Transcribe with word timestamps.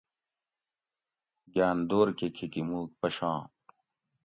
گاۤن 1.53 1.77
دور 1.89 2.07
کہ 2.17 2.27
کھیکی 2.35 2.61
مُوک 2.69 2.89
پشام 2.99 3.41